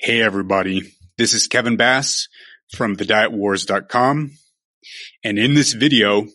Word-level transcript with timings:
Hey 0.00 0.22
everybody, 0.22 0.92
this 1.16 1.34
is 1.34 1.48
Kevin 1.48 1.76
Bass 1.76 2.28
from 2.72 2.94
thedietwars.com. 2.94 4.30
And 5.24 5.38
in 5.40 5.54
this 5.54 5.72
video, 5.72 6.28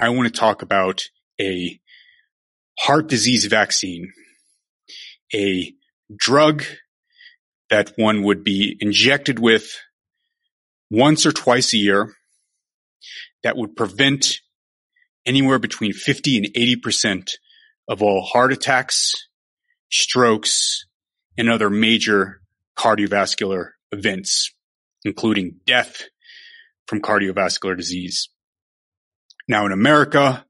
I 0.00 0.08
want 0.08 0.26
to 0.26 0.36
talk 0.36 0.62
about 0.62 1.02
a 1.40 1.78
heart 2.80 3.06
disease 3.06 3.44
vaccine, 3.46 4.12
a 5.32 5.72
drug 6.14 6.64
that 7.68 7.92
one 7.94 8.24
would 8.24 8.42
be 8.42 8.76
injected 8.80 9.38
with 9.38 9.78
once 10.90 11.24
or 11.24 11.30
twice 11.30 11.72
a 11.72 11.78
year 11.78 12.12
that 13.44 13.56
would 13.56 13.76
prevent 13.76 14.40
anywhere 15.24 15.60
between 15.60 15.92
50 15.92 16.38
and 16.38 16.46
80% 16.46 17.30
of 17.86 18.02
all 18.02 18.22
heart 18.22 18.52
attacks, 18.52 19.12
strokes, 19.92 20.86
and 21.38 21.48
other 21.48 21.70
major 21.70 22.39
cardiovascular 22.80 23.72
events, 23.92 24.54
including 25.04 25.56
death 25.66 26.04
from 26.86 27.02
cardiovascular 27.02 27.76
disease. 27.76 28.30
Now 29.46 29.66
in 29.66 29.72
America, 29.72 30.46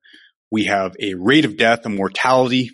we 0.48 0.66
have 0.66 0.94
a 1.00 1.14
rate 1.14 1.44
of 1.44 1.56
death 1.56 1.80
and 1.84 1.96
mortality 1.96 2.70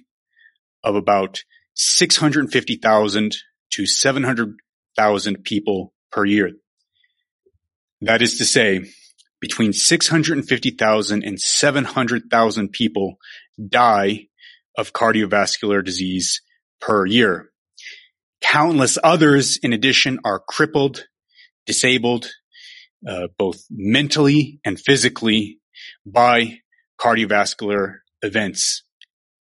of 0.85 0.95
about 0.95 1.43
650,000 1.75 3.37
to 3.73 3.87
700,000 3.87 5.45
people 5.45 5.95
per 6.13 6.27
year. 6.27 6.51
That 8.03 8.21
is 8.21 8.37
to 8.39 8.45
say, 8.45 8.85
between 9.41 9.73
650,000 9.73 11.25
and 11.25 11.41
700,000 11.41 12.69
people 12.73 13.17
die 13.69 14.27
of 14.77 14.93
cardiovascular 14.93 15.83
disease 15.83 16.43
per 16.79 17.07
year. 17.07 17.51
Countless 18.43 18.99
others, 19.03 19.59
in 19.63 19.73
addition, 19.73 20.19
are 20.25 20.41
crippled, 20.41 21.07
disabled, 21.67 22.31
uh, 23.09 23.29
both 23.39 23.65
mentally 23.71 24.61
and 24.65 24.79
physically 24.79 25.61
by 26.05 26.59
cardiovascular 27.01 27.97
events 28.23 28.83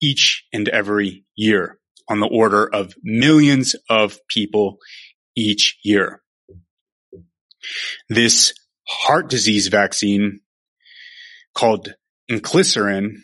each 0.00 0.44
and 0.52 0.68
every 0.68 1.24
year 1.34 1.78
on 2.08 2.20
the 2.20 2.28
order 2.28 2.66
of 2.66 2.94
millions 3.02 3.74
of 3.88 4.18
people 4.28 4.78
each 5.34 5.78
year. 5.82 6.22
This 8.08 8.52
heart 8.86 9.28
disease 9.28 9.68
vaccine 9.68 10.40
called 11.54 11.94
inclisiran 12.30 13.16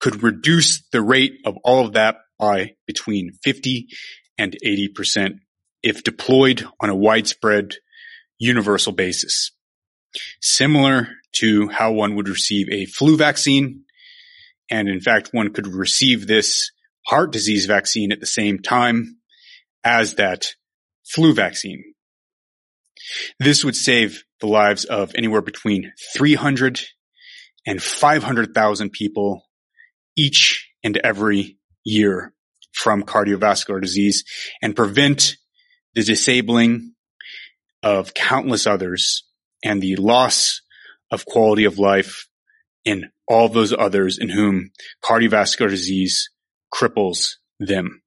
could 0.00 0.22
reduce 0.22 0.86
the 0.92 1.02
rate 1.02 1.40
of 1.44 1.56
all 1.64 1.84
of 1.84 1.94
that 1.94 2.16
by 2.44 2.74
between 2.86 3.32
50 3.42 3.88
and 4.36 4.56
80% 4.64 5.38
if 5.82 6.04
deployed 6.04 6.66
on 6.80 6.90
a 6.90 6.94
widespread 6.94 7.74
universal 8.38 8.92
basis. 8.92 9.52
Similar 10.42 11.08
to 11.36 11.68
how 11.68 11.92
one 11.92 12.16
would 12.16 12.28
receive 12.28 12.68
a 12.70 12.86
flu 12.86 13.16
vaccine. 13.16 13.84
And 14.70 14.88
in 14.88 15.00
fact, 15.00 15.30
one 15.32 15.52
could 15.52 15.66
receive 15.66 16.26
this 16.26 16.70
heart 17.06 17.32
disease 17.32 17.66
vaccine 17.66 18.12
at 18.12 18.20
the 18.20 18.26
same 18.26 18.58
time 18.58 19.16
as 19.82 20.14
that 20.14 20.48
flu 21.04 21.32
vaccine. 21.34 21.82
This 23.38 23.64
would 23.64 23.76
save 23.76 24.24
the 24.40 24.46
lives 24.46 24.84
of 24.84 25.12
anywhere 25.14 25.42
between 25.42 25.92
300 26.16 26.80
and 27.66 27.82
500,000 27.82 28.92
people 28.92 29.42
each 30.16 30.70
and 30.82 30.96
every 30.98 31.58
year 31.84 32.33
from 32.74 33.02
cardiovascular 33.02 33.80
disease 33.80 34.24
and 34.60 34.76
prevent 34.76 35.36
the 35.94 36.02
disabling 36.02 36.94
of 37.82 38.14
countless 38.14 38.66
others 38.66 39.24
and 39.62 39.80
the 39.80 39.96
loss 39.96 40.60
of 41.10 41.24
quality 41.24 41.64
of 41.64 41.78
life 41.78 42.28
in 42.84 43.10
all 43.26 43.48
those 43.48 43.72
others 43.72 44.18
in 44.18 44.28
whom 44.28 44.70
cardiovascular 45.02 45.70
disease 45.70 46.30
cripples 46.72 47.36
them. 47.58 48.02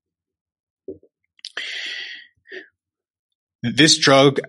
This 3.63 3.97
drug, 3.97 4.39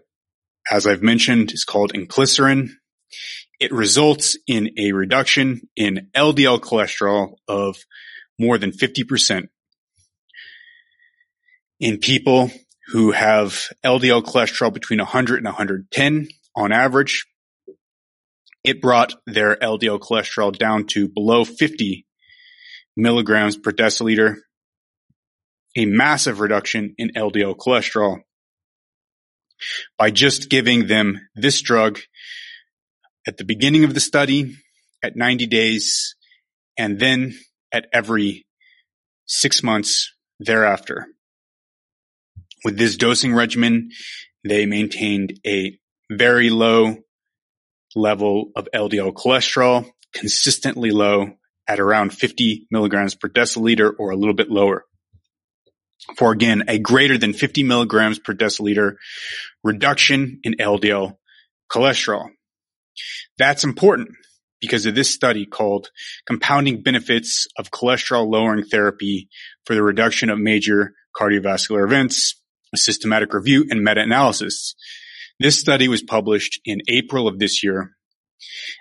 as 0.70 0.86
I've 0.86 1.02
mentioned, 1.02 1.52
is 1.52 1.64
called 1.64 1.92
inclisiran. 1.92 2.68
It 3.58 3.72
results 3.72 4.36
in 4.46 4.70
a 4.78 4.92
reduction 4.92 5.62
in 5.76 6.08
LDL 6.14 6.60
cholesterol 6.60 7.36
of 7.48 7.76
more 8.38 8.58
than 8.58 8.70
50% 8.70 9.48
in 11.80 11.98
people 11.98 12.50
who 12.88 13.12
have 13.12 13.68
LDL 13.84 14.22
cholesterol 14.22 14.72
between 14.72 14.98
100 14.98 15.36
and 15.36 15.46
110 15.46 16.28
on 16.56 16.72
average. 16.72 17.26
It 18.64 18.80
brought 18.82 19.14
their 19.26 19.56
LDL 19.56 20.00
cholesterol 20.00 20.56
down 20.56 20.86
to 20.88 21.08
below 21.08 21.44
50 21.44 22.06
milligrams 22.96 23.56
per 23.56 23.70
deciliter, 23.70 24.36
a 25.76 25.86
massive 25.86 26.40
reduction 26.40 26.94
in 26.98 27.12
LDL 27.16 27.56
cholesterol 27.56 28.20
by 29.96 30.10
just 30.10 30.50
giving 30.50 30.86
them 30.86 31.20
this 31.34 31.60
drug 31.60 32.00
at 33.26 33.36
the 33.36 33.44
beginning 33.44 33.84
of 33.84 33.94
the 33.94 34.00
study, 34.00 34.56
at 35.02 35.16
90 35.16 35.46
days, 35.46 36.16
and 36.76 36.98
then 36.98 37.38
at 37.72 37.86
every 37.92 38.46
six 39.26 39.62
months 39.62 40.12
thereafter. 40.40 41.06
With 42.64 42.76
this 42.76 42.96
dosing 42.96 43.34
regimen, 43.34 43.90
they 44.44 44.66
maintained 44.66 45.38
a 45.46 45.78
very 46.10 46.50
low 46.50 46.96
level 47.94 48.50
of 48.56 48.68
LDL 48.74 49.12
cholesterol, 49.12 49.90
consistently 50.12 50.90
low 50.90 51.32
at 51.66 51.80
around 51.80 52.12
50 52.12 52.66
milligrams 52.70 53.14
per 53.14 53.28
deciliter 53.28 53.92
or 53.98 54.10
a 54.10 54.16
little 54.16 54.34
bit 54.34 54.50
lower. 54.50 54.84
For 56.16 56.32
again, 56.32 56.64
a 56.68 56.78
greater 56.78 57.18
than 57.18 57.32
50 57.32 57.64
milligrams 57.64 58.18
per 58.18 58.32
deciliter 58.32 58.96
reduction 59.62 60.40
in 60.42 60.54
LDL 60.54 61.16
cholesterol. 61.70 62.28
That's 63.36 63.64
important 63.64 64.10
because 64.60 64.86
of 64.86 64.94
this 64.94 65.12
study 65.12 65.44
called 65.46 65.90
Compounding 66.26 66.82
Benefits 66.82 67.46
of 67.56 67.70
Cholesterol 67.70 68.28
Lowering 68.28 68.64
Therapy 68.64 69.28
for 69.66 69.74
the 69.74 69.82
Reduction 69.82 70.30
of 70.30 70.38
Major 70.38 70.94
Cardiovascular 71.16 71.84
Events 71.84 72.37
systematic 72.76 73.32
review 73.32 73.66
and 73.70 73.82
meta-analysis. 73.82 74.74
This 75.40 75.58
study 75.58 75.88
was 75.88 76.02
published 76.02 76.60
in 76.64 76.80
April 76.88 77.28
of 77.28 77.38
this 77.38 77.62
year, 77.62 77.92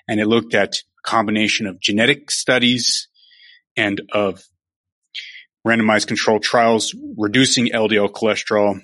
and 0.07 0.19
it 0.19 0.27
looked 0.27 0.53
at 0.53 0.75
a 0.75 1.09
combination 1.09 1.67
of 1.67 1.79
genetic 1.79 2.31
studies 2.31 3.07
and 3.75 4.01
of 4.11 4.43
randomized 5.65 6.07
controlled 6.07 6.43
trials 6.43 6.95
reducing 7.17 7.67
LDL 7.67 8.09
cholesterol 8.09 8.79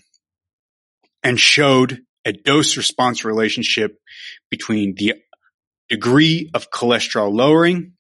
and 1.23 1.40
showed 1.40 2.02
a 2.26 2.34
dose 2.34 2.78
response 2.78 3.26
relationship 3.26 3.97
between 4.49 4.96
the 4.96 5.16
degree 5.90 6.49
of 6.53 6.70
cholesterol 6.70 7.34
lowering 7.34 7.94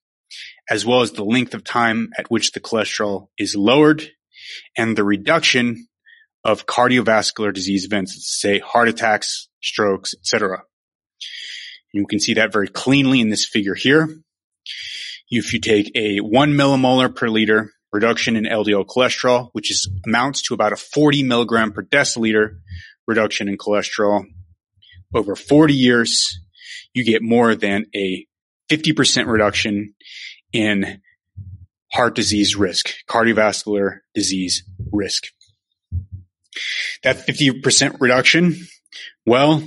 as 0.69 0.85
well 0.85 1.01
as 1.01 1.11
the 1.11 1.23
length 1.23 1.53
of 1.53 1.63
time 1.63 2.09
at 2.17 2.29
which 2.29 2.51
the 2.51 2.59
cholesterol 2.59 3.27
is 3.37 3.55
lowered 3.55 4.09
and 4.77 4.97
the 4.97 5.03
reduction 5.03 5.87
of 6.43 6.65
cardiovascular 6.65 7.53
disease 7.53 7.85
events, 7.85 8.15
say 8.39 8.59
heart 8.59 8.89
attacks, 8.89 9.47
strokes, 9.61 10.13
etc. 10.13 10.63
You 11.93 12.05
can 12.07 12.19
see 12.19 12.35
that 12.35 12.51
very 12.51 12.67
cleanly 12.67 13.21
in 13.21 13.29
this 13.29 13.45
figure 13.45 13.75
here. 13.75 14.09
If 15.29 15.53
you 15.53 15.59
take 15.59 15.91
a 15.95 16.17
one 16.17 16.53
millimolar 16.53 17.15
per 17.15 17.29
liter 17.29 17.71
reduction 17.91 18.35
in 18.35 18.43
LDL 18.45 18.85
cholesterol, 18.85 19.49
which 19.53 19.71
is 19.71 19.89
amounts 20.05 20.41
to 20.43 20.53
about 20.53 20.73
a 20.73 20.75
40 20.75 21.23
milligram 21.23 21.71
per 21.71 21.83
deciliter 21.83 22.57
reduction 23.07 23.47
in 23.47 23.57
cholesterol 23.57 24.25
over 25.13 25.35
40 25.35 25.73
years, 25.73 26.39
you 26.93 27.03
get 27.05 27.21
more 27.21 27.55
than 27.55 27.85
a 27.95 28.25
50% 28.69 29.27
reduction 29.27 29.93
in 30.51 31.01
heart 31.91 32.15
disease 32.15 32.55
risk, 32.55 32.93
cardiovascular 33.07 33.99
disease 34.15 34.63
risk. 34.91 35.25
That 37.03 37.17
50% 37.17 37.99
reduction, 37.99 38.55
well, 39.25 39.63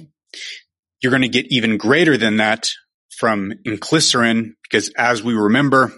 you're 1.00 1.10
going 1.10 1.22
to 1.22 1.28
get 1.28 1.46
even 1.50 1.76
greater 1.76 2.16
than 2.16 2.38
that 2.38 2.70
from 3.18 3.52
inclisiran 3.66 4.52
because 4.62 4.90
as 4.96 5.22
we 5.22 5.34
remember, 5.34 5.92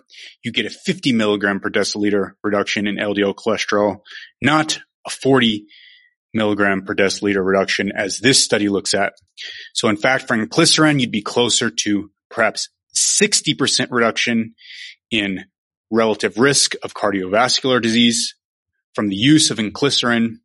you 0.44 0.52
get 0.52 0.66
a 0.66 0.70
50 0.70 1.12
milligram 1.12 1.60
per 1.60 1.70
deciliter 1.70 2.32
reduction 2.42 2.86
in 2.86 2.96
LDL 2.96 3.34
cholesterol, 3.34 3.98
not 4.40 4.78
a 5.06 5.10
40 5.10 5.66
milligram 6.34 6.82
per 6.84 6.94
deciliter 6.94 7.44
reduction 7.44 7.90
as 7.94 8.18
this 8.18 8.42
study 8.44 8.68
looks 8.68 8.94
at. 8.94 9.14
So 9.74 9.88
in 9.88 9.96
fact, 9.96 10.28
for 10.28 10.36
inclisiran, 10.36 11.00
you'd 11.00 11.10
be 11.10 11.22
closer 11.22 11.70
to 11.70 12.10
perhaps 12.30 12.68
60% 12.96 13.88
reduction 13.90 14.54
in 15.10 15.44
relative 15.90 16.38
risk 16.38 16.74
of 16.82 16.94
cardiovascular 16.94 17.80
disease 17.80 18.34
from 18.94 19.08
the 19.08 19.16
use 19.16 19.50
of 19.50 19.58
inclisiran, 19.58 20.36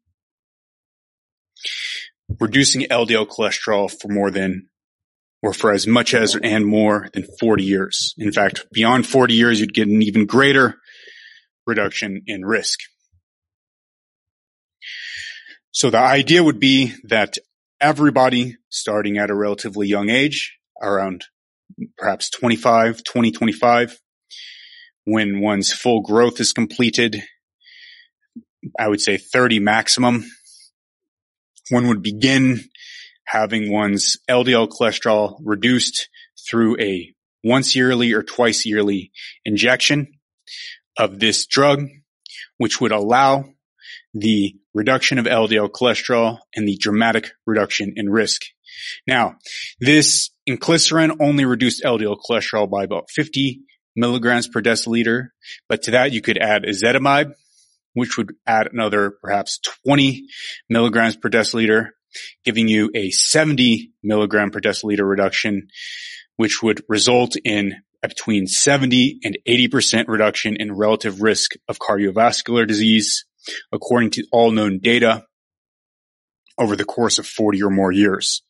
reducing 2.39 2.81
LDL 2.83 3.27
cholesterol 3.27 3.91
for 3.91 4.07
more 4.07 4.31
than 4.31 4.67
or 5.41 5.53
for 5.53 5.71
as 5.71 5.85
much 5.85 6.13
as 6.13 6.37
and 6.41 6.65
more 6.65 7.09
than 7.13 7.25
40 7.39 7.63
years. 7.63 8.15
In 8.17 8.31
fact, 8.31 8.65
beyond 8.71 9.05
40 9.05 9.33
years, 9.33 9.59
you'd 9.59 9.73
get 9.73 9.89
an 9.89 10.01
even 10.01 10.25
greater 10.25 10.75
reduction 11.67 12.21
in 12.25 12.45
risk. 12.45 12.79
So 15.71 15.89
the 15.89 15.99
idea 15.99 16.43
would 16.43 16.59
be 16.59 16.93
that 17.03 17.37
everybody 17.81 18.55
starting 18.69 19.17
at 19.17 19.29
a 19.29 19.35
relatively 19.35 19.87
young 19.87 20.09
age, 20.09 20.57
around 20.81 21.25
perhaps 21.97 22.29
25, 22.29 23.03
20, 23.03 23.31
25, 23.31 23.99
when 25.05 25.41
one's 25.41 25.73
full 25.73 26.01
growth 26.01 26.39
is 26.39 26.53
completed, 26.53 27.21
I 28.79 28.87
would 28.87 29.01
say 29.01 29.17
30 29.17 29.59
maximum, 29.59 30.25
one 31.69 31.87
would 31.87 32.01
begin 32.01 32.61
having 33.25 33.71
one's 33.71 34.17
LDL 34.29 34.69
cholesterol 34.69 35.37
reduced 35.43 36.09
through 36.47 36.79
a 36.79 37.13
once 37.43 37.75
yearly 37.75 38.13
or 38.13 38.23
twice 38.23 38.65
yearly 38.65 39.11
injection 39.45 40.07
of 40.97 41.19
this 41.19 41.45
drug, 41.45 41.87
which 42.57 42.79
would 42.79 42.91
allow 42.91 43.45
the 44.13 44.55
reduction 44.73 45.17
of 45.17 45.25
LDL 45.25 45.69
cholesterol 45.69 46.39
and 46.55 46.67
the 46.67 46.77
dramatic 46.77 47.31
reduction 47.45 47.93
in 47.95 48.09
risk. 48.09 48.41
Now, 49.07 49.37
this 49.79 50.29
inclisiran 50.47 51.17
only 51.19 51.45
reduced 51.45 51.83
LDL 51.83 52.17
cholesterol 52.29 52.69
by 52.69 52.83
about 52.83 53.09
50 53.09 53.61
milligrams 53.95 54.47
per 54.47 54.61
deciliter, 54.61 55.29
but 55.69 55.83
to 55.83 55.91
that 55.91 56.11
you 56.11 56.21
could 56.21 56.37
add 56.37 56.63
ezetimibe, 56.63 57.33
which 57.93 58.17
would 58.17 58.33
add 58.45 58.67
another 58.71 59.11
perhaps 59.21 59.59
20 59.85 60.25
milligrams 60.69 61.15
per 61.15 61.29
deciliter, 61.29 61.89
giving 62.43 62.67
you 62.67 62.91
a 62.95 63.11
70 63.11 63.91
milligram 64.03 64.51
per 64.51 64.59
deciliter 64.59 65.07
reduction, 65.07 65.67
which 66.35 66.61
would 66.61 66.81
result 66.87 67.35
in 67.43 67.75
between 68.01 68.47
70 68.47 69.19
and 69.23 69.37
80% 69.47 70.05
reduction 70.07 70.57
in 70.57 70.75
relative 70.75 71.21
risk 71.21 71.51
of 71.69 71.79
cardiovascular 71.79 72.67
disease, 72.67 73.25
according 73.71 74.11
to 74.11 74.25
all 74.31 74.51
known 74.51 74.79
data 74.79 75.25
over 76.57 76.75
the 76.75 76.85
course 76.85 77.17
of 77.17 77.25
40 77.25 77.63
or 77.63 77.69
more 77.69 77.91
years. 77.91 78.43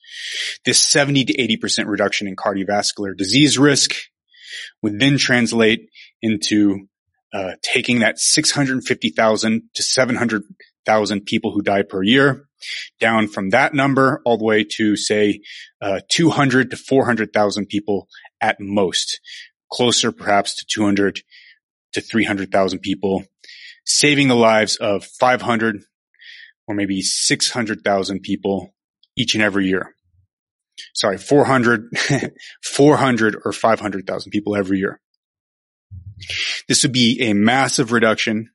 This 0.66 0.82
70 0.82 1.26
to 1.26 1.58
80% 1.58 1.88
reduction 1.88 2.28
in 2.28 2.36
cardiovascular 2.36 3.16
disease 3.16 3.58
risk 3.58 3.94
would 4.82 5.00
then 5.00 5.18
translate 5.18 5.90
into 6.22 6.88
uh, 7.34 7.54
taking 7.62 8.00
that 8.00 8.20
650,000 8.20 9.64
to 9.74 9.84
700,000 9.84 11.26
people 11.26 11.52
who 11.52 11.62
die 11.62 11.82
per 11.82 12.04
year 12.04 12.48
down 13.00 13.28
from 13.28 13.50
that 13.50 13.74
number 13.74 14.22
all 14.26 14.38
the 14.38 14.46
way 14.46 14.64
to 14.64 14.96
say 14.96 15.42
uh, 15.82 16.00
200 16.10 16.72
to 16.72 16.78
400,000 16.78 17.66
people 17.66 18.08
at 18.40 18.60
most, 18.60 19.20
closer 19.72 20.12
perhaps 20.12 20.56
to 20.56 20.66
200 20.70 21.22
to 21.94 22.02
300,000 22.02 22.80
people, 22.80 23.26
saving 23.86 24.28
the 24.28 24.36
lives 24.36 24.76
of 24.78 25.04
500 25.04 25.84
or 26.68 26.76
maybe 26.76 27.02
600,000 27.02 28.22
people 28.22 28.74
each 29.16 29.34
and 29.36 29.44
every 29.44 29.68
year. 29.68 29.96
Sorry, 30.94 31.18
400, 31.18 31.90
400 32.64 33.42
or 33.46 33.52
500,000 33.52 34.32
people 34.32 34.56
every 34.56 34.80
year. 34.80 35.00
This 36.68 36.84
would 36.84 36.94
be 36.94 37.22
a 37.22 37.34
massive 37.34 37.92
reduction 37.92 38.50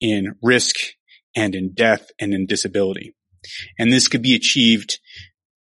in 0.00 0.34
risk 0.42 0.76
and 1.36 1.54
in 1.54 1.72
death 1.72 2.10
and 2.18 2.34
in 2.34 2.46
disability. 2.46 3.14
And 3.78 3.92
this 3.92 4.08
could 4.08 4.22
be 4.22 4.34
achieved 4.34 4.98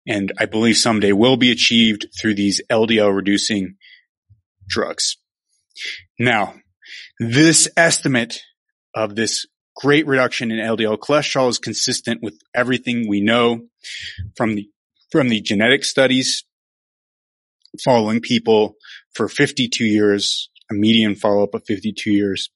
and 0.08 0.32
I 0.40 0.46
believe 0.46 0.78
someday 0.78 1.12
will 1.12 1.38
be 1.38 1.52
achieved 1.52 2.08
through 2.20 2.36
these 2.36 2.62
LDL 2.70 3.16
reducing 3.16 3.76
drugs. 4.68 5.18
Now, 6.20 6.56
this 7.20 7.68
estimate 7.76 8.42
of 8.94 9.16
this 9.16 9.46
great 9.76 10.08
reduction 10.08 10.52
in 10.52 10.60
LDL 10.60 11.00
cholesterol 11.00 11.50
is 11.50 11.60
consistent 11.60 12.22
with 12.22 12.40
everything 12.54 13.10
we 13.10 13.22
know 13.22 13.62
from 14.36 14.56
the, 14.56 14.70
from 15.12 15.30
the 15.30 15.42
genetic 15.42 15.84
studies 15.84 16.46
following 17.84 18.22
people 18.22 18.76
for 19.14 19.28
52 19.28 19.84
years, 19.84 20.50
a 20.70 20.74
median 20.74 21.16
follow-up 21.16 21.54
of 21.54 21.64
52 21.66 22.12
years. 22.12 22.50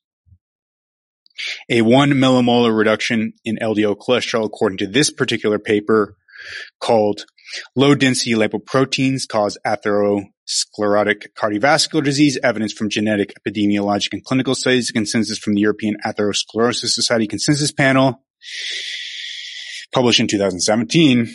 A 1.70 1.82
one 1.82 2.12
millimolar 2.12 2.76
reduction 2.76 3.34
in 3.46 3.58
LDL 3.62 3.98
cholesterol, 3.98 4.46
according 4.46 4.78
to 4.80 4.88
this 4.88 5.10
particular 5.10 5.58
paper 5.58 6.18
called 6.80 7.26
low 7.76 7.96
density 7.96 8.34
lipoproteins 8.34 9.28
cause 9.28 9.58
atherosclerotic 9.66 11.28
cardiovascular 11.38 12.04
disease, 12.04 12.38
evidence 12.44 12.74
from 12.74 12.90
genetic, 12.90 13.34
epidemiologic, 13.40 14.10
and 14.12 14.24
clinical 14.24 14.56
studies, 14.56 14.92
consensus 14.92 15.38
from 15.38 15.54
the 15.54 15.62
European 15.62 15.96
Atherosclerosis 16.06 16.90
Society 16.90 17.28
consensus 17.28 17.72
panel, 17.72 18.24
published 19.94 20.20
in 20.20 20.28
2017, 20.28 21.34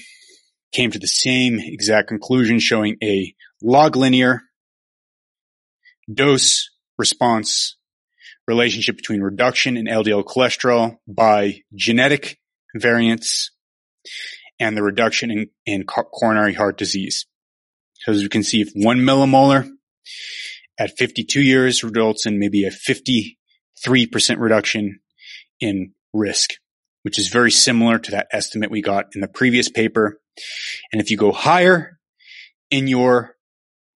came 0.72 0.90
to 0.90 0.98
the 0.98 1.06
same 1.06 1.58
exact 1.60 2.08
conclusion 2.08 2.58
showing 2.58 2.96
a 3.02 3.34
log 3.62 3.96
linear 3.96 4.42
dose 6.12 6.70
response 6.98 7.76
relationship 8.46 8.96
between 8.96 9.22
reduction 9.22 9.76
in 9.76 9.86
LDL 9.86 10.24
cholesterol 10.24 10.96
by 11.08 11.62
genetic 11.74 12.38
variants 12.74 13.50
and 14.58 14.76
the 14.76 14.82
reduction 14.82 15.30
in, 15.30 15.46
in 15.66 15.84
coronary 15.84 16.54
heart 16.54 16.76
disease. 16.76 17.26
So 18.00 18.12
as 18.12 18.22
you 18.22 18.28
can 18.28 18.42
see, 18.42 18.60
if 18.60 18.70
one 18.74 18.98
millimolar 18.98 19.68
at 20.78 20.96
52 20.98 21.40
years 21.40 21.82
results 21.82 22.26
in 22.26 22.38
maybe 22.38 22.64
a 22.64 22.70
53% 22.70 23.36
reduction 24.38 25.00
in 25.60 25.92
risk, 26.12 26.50
which 27.02 27.18
is 27.18 27.28
very 27.28 27.50
similar 27.50 27.98
to 27.98 28.10
that 28.12 28.28
estimate 28.30 28.70
we 28.70 28.82
got 28.82 29.06
in 29.14 29.20
the 29.20 29.28
previous 29.28 29.68
paper. 29.68 30.20
And 30.92 31.00
if 31.00 31.10
you 31.10 31.16
go 31.16 31.32
higher 31.32 31.98
in 32.70 32.88
your 32.88 33.33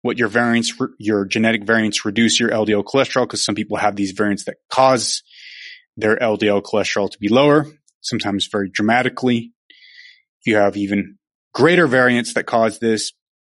what 0.09 0.19
your 0.19 0.29
variants, 0.29 0.73
your 0.99 1.27
genetic 1.27 1.65
variants 1.65 2.07
reduce 2.07 2.41
your 2.41 2.49
LDL 2.49 2.83
cholesterol 2.83 3.25
because 3.25 3.45
some 3.45 3.55
people 3.55 3.77
have 3.77 3.95
these 3.95 4.13
variants 4.13 4.45
that 4.45 4.57
cause 4.71 5.23
their 5.99 6.17
LDL 6.17 6.63
cholesterol 6.63 7.11
to 7.11 7.19
be 7.19 7.29
lower, 7.29 7.67
sometimes 8.01 8.49
very 8.51 8.71
dramatically. 8.71 9.53
If 10.41 10.47
you 10.47 10.57
have 10.57 10.79
even 10.79 11.19
greater 11.53 11.87
variants 11.87 12.33
that 12.33 12.47
cause 12.47 12.79
this, 12.79 13.13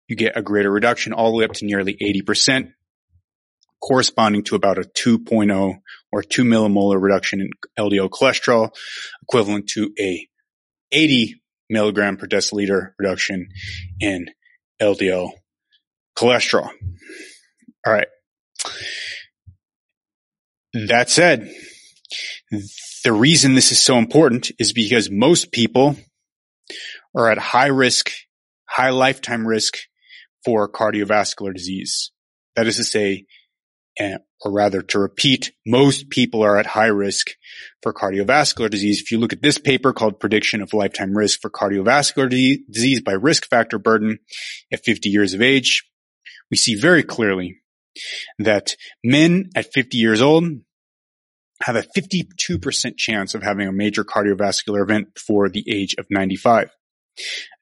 you 0.09 0.17
get 0.17 0.39
a 0.39 0.43
greater 0.43 0.71
reduction 0.71 1.13
all 1.13 1.33
the 1.33 1.37
way 1.37 1.45
up 1.45 1.53
to 1.53 1.67
nearly 1.67 1.99
80%, 2.01 2.73
corresponding 3.83 4.43
to 4.45 4.55
about 4.55 4.79
a 4.79 4.85
2.0 4.85 5.75
or 6.11 6.23
2 6.23 6.45
millimolar 6.45 6.99
reduction 6.99 7.43
in 7.43 7.51
LDL 7.79 8.09
cholesterol, 8.09 8.75
equivalent 9.23 9.69
to 9.75 9.91
a 10.01 10.27
80 10.93 11.43
milligram 11.69 12.17
per 12.17 12.27
deciliter 12.27 12.93
reduction 12.99 13.49
in 14.01 14.31
LDL 14.81 15.33
cholesterol. 16.19 16.69
All 17.87 17.93
right. 17.93 18.09
That 20.75 21.09
said, 21.09 21.51
the 23.05 23.13
reason 23.13 23.55
this 23.55 23.73
is 23.73 23.81
so 23.81 23.99
important 23.99 24.51
is 24.59 24.73
because 24.73 25.11
most 25.11 25.53
people 25.53 25.97
are 27.17 27.31
at 27.31 27.39
high 27.39 27.67
risk, 27.67 28.11
high 28.69 28.91
lifetime 28.91 29.47
risk 29.47 29.79
for 30.45 30.71
cardiovascular 30.71 31.55
disease. 31.55 32.11
That 32.57 32.67
is 32.67 32.77
to 32.77 32.85
say, 32.85 33.27
eh, 33.99 34.19
or 34.45 34.53
rather 34.53 34.83
to 34.83 34.99
repeat, 34.99 35.53
most 35.67 36.11
people 36.11 36.43
are 36.43 36.59
at 36.59 36.67
high 36.67 36.87
risk 36.87 37.31
for 37.83 37.93
cardiovascular 37.93 38.71
disease. 38.71 39.01
If 39.01 39.11
you 39.11 39.19
look 39.19 39.33
at 39.33 39.43
this 39.43 39.59
paper 39.59 39.93
called 39.93 40.21
Prediction 40.21 40.63
of 40.63 40.75
Lifetime 40.75 41.17
Risk 41.17 41.41
for 41.41 41.51
Cardiovascular 41.51 42.29
Disease 42.71 43.01
by 43.01 43.13
Risk 43.13 43.49
Factor 43.49 43.79
Burden 43.79 44.19
at 44.73 44.85
50 44.85 45.09
years 45.09 45.35
of 45.35 45.43
age, 45.43 45.88
we 46.51 46.57
see 46.57 46.75
very 46.75 47.03
clearly 47.03 47.61
that 48.39 48.75
men 49.05 49.51
at 49.55 49.73
50 49.73 49.97
years 49.97 50.21
old 50.21 50.45
have 51.63 51.77
a 51.77 51.83
52% 51.83 52.97
chance 52.97 53.35
of 53.35 53.43
having 53.43 53.67
a 53.67 53.73
major 53.73 54.05
cardiovascular 54.05 54.83
event 54.83 55.15
before 55.15 55.49
the 55.49 55.65
age 55.69 55.95
of 55.99 56.07
95. 56.11 56.71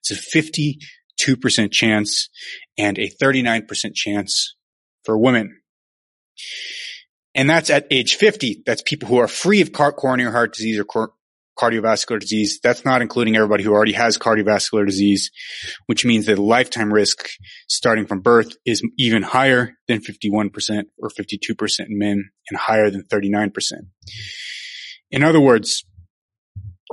It's 0.00 0.11
a 0.11 0.38
52% 0.38 1.73
chance 1.73 2.28
and 2.76 2.99
a 2.99 3.11
39% 3.11 3.95
chance 3.95 4.55
for 5.05 5.16
women. 5.16 5.61
And 7.35 7.49
that's 7.49 7.71
at 7.71 7.87
age 7.90 8.16
50. 8.16 8.62
That's 8.66 8.83
people 8.83 9.09
who 9.09 9.19
are 9.19 9.28
free 9.28 9.61
of 9.62 9.73
coronary 9.73 10.33
heart 10.33 10.55
disease 10.55 10.78
or 10.78 10.85
cardiovascular 11.58 12.20
disease. 12.20 12.60
That's 12.62 12.84
not 12.84 13.02
including 13.02 13.36
everybody 13.36 13.64
who 13.64 13.72
already 13.72 13.92
has 13.92 14.18
cardiovascular 14.18 14.86
disease, 14.86 15.30
which 15.86 16.04
means 16.04 16.26
that 16.26 16.38
lifetime 16.38 16.92
risk 16.92 17.30
starting 17.68 18.06
from 18.06 18.20
birth 18.20 18.56
is 18.64 18.82
even 18.98 19.22
higher 19.22 19.72
than 19.88 20.00
51% 20.00 20.50
or 20.98 21.08
52% 21.08 21.80
in 21.80 21.98
men 21.98 22.30
and 22.50 22.58
higher 22.58 22.90
than 22.90 23.04
39%. 23.04 23.52
In 25.10 25.22
other 25.22 25.40
words, 25.40 25.84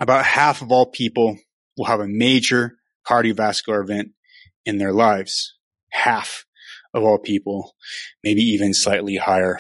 about 0.02 0.26
half 0.26 0.62
of 0.62 0.72
all 0.72 0.86
people 0.86 1.38
will 1.78 1.86
have 1.86 2.00
a 2.00 2.08
major 2.08 2.78
cardiovascular 3.08 3.84
event 3.84 4.10
in 4.66 4.78
their 4.78 4.94
lives. 4.94 5.56
Half 5.92 6.46
of 6.94 7.04
all 7.04 7.18
people, 7.18 7.76
maybe 8.24 8.42
even 8.42 8.74
slightly 8.74 9.18
higher. 9.18 9.60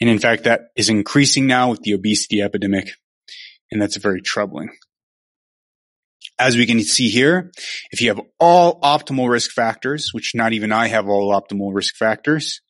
And 0.00 0.10
in 0.10 0.18
fact, 0.18 0.44
that 0.44 0.62
is 0.76 0.88
increasing 0.88 1.46
now 1.46 1.70
with 1.70 1.82
the 1.82 1.92
obesity 1.92 2.42
epidemic. 2.42 2.90
And 3.70 3.80
that's 3.80 3.96
very 3.96 4.20
troubling. 4.20 4.70
As 6.38 6.56
we 6.56 6.66
can 6.66 6.80
see 6.80 7.08
here, 7.08 7.50
if 7.92 8.00
you 8.00 8.08
have 8.08 8.20
all 8.38 8.80
optimal 8.80 9.28
risk 9.28 9.50
factors, 9.50 10.10
which 10.12 10.32
not 10.34 10.52
even 10.52 10.72
I 10.72 10.88
have 10.88 11.08
all 11.08 11.32
optimal 11.32 11.74
risk 11.74 11.96
factors, 11.96 12.60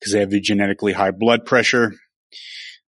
because 0.00 0.14
I 0.14 0.20
have 0.20 0.32
a 0.32 0.40
genetically 0.40 0.92
high 0.92 1.10
blood 1.10 1.44
pressure. 1.44 1.92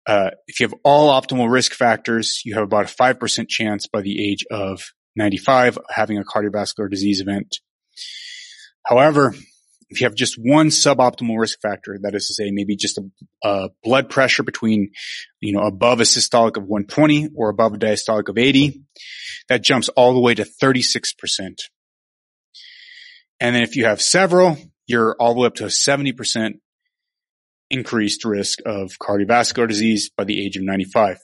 Uh, 0.05 0.31
if 0.47 0.59
you 0.59 0.67
have 0.67 0.75
all 0.83 1.09
optimal 1.09 1.49
risk 1.49 1.73
factors, 1.73 2.41
you 2.43 2.55
have 2.55 2.63
about 2.63 2.91
a 2.91 2.93
5% 2.93 3.47
chance 3.47 3.87
by 3.87 4.01
the 4.01 4.29
age 4.29 4.45
of 4.51 4.81
95 5.15 5.77
having 5.89 6.17
a 6.17 6.23
cardiovascular 6.23 6.89
disease 6.89 7.21
event. 7.21 7.59
However, 8.85 9.33
if 9.93 10.01
you 10.01 10.07
have 10.07 10.15
just 10.15 10.35
one 10.37 10.67
suboptimal 10.67 11.39
risk 11.39 11.61
factor, 11.61 11.99
that 12.01 12.15
is 12.15 12.27
to 12.27 12.33
say, 12.33 12.49
maybe 12.51 12.75
just 12.75 12.97
a, 12.97 13.03
a, 13.43 13.69
blood 13.83 14.09
pressure 14.09 14.41
between, 14.41 14.91
you 15.39 15.53
know, 15.53 15.61
above 15.61 15.99
a 15.99 16.03
systolic 16.03 16.57
of 16.57 16.63
120 16.63 17.29
or 17.35 17.49
above 17.49 17.75
a 17.75 17.77
diastolic 17.77 18.27
of 18.27 18.39
80, 18.39 18.81
that 19.49 19.63
jumps 19.63 19.89
all 19.89 20.13
the 20.13 20.19
way 20.19 20.33
to 20.33 20.43
36%. 20.43 21.13
And 23.39 23.55
then 23.55 23.61
if 23.61 23.75
you 23.75 23.85
have 23.85 24.01
several, 24.01 24.57
you're 24.87 25.15
all 25.19 25.35
the 25.35 25.41
way 25.41 25.47
up 25.47 25.55
to 25.55 25.65
a 25.65 25.67
70% 25.67 26.53
increased 27.69 28.25
risk 28.25 28.59
of 28.65 28.93
cardiovascular 28.99 29.67
disease 29.67 30.09
by 30.15 30.23
the 30.23 30.43
age 30.43 30.57
of 30.57 30.63
95. 30.63 31.17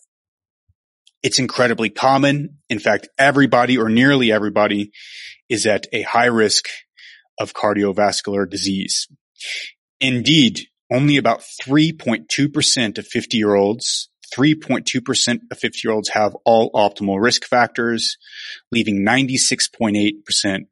It's 1.24 1.40
incredibly 1.40 1.90
common. 1.90 2.60
In 2.70 2.80
fact, 2.80 3.10
everybody 3.18 3.80
or 3.80 3.90
nearly 3.90 4.32
everybody 4.32 4.92
is 5.50 5.66
at 5.66 5.88
a 5.92 6.04
high 6.04 6.28
risk 6.28 6.68
of 7.39 7.53
cardiovascular 7.53 8.50
disease. 8.50 9.08
Indeed, 10.00 10.67
only 10.91 11.17
about 11.17 11.41
3.2% 11.41 12.98
of 12.98 13.08
50 13.08 13.38
year 13.38 13.55
olds 13.55 14.10
3.2% 14.36 15.39
of 15.51 15.58
50 15.58 15.79
year 15.84 15.93
olds 15.93 16.10
have 16.10 16.36
all 16.46 16.72
optimal 16.72 17.22
risk 17.22 17.46
factors, 17.46 18.17
leaving 18.72 19.05
96.8% 19.05 20.65